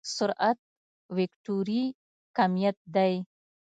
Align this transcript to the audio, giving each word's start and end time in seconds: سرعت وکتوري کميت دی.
سرعت 0.15 0.57
وکتوري 1.17 1.83
کميت 2.37 2.77
دی. 2.95 3.13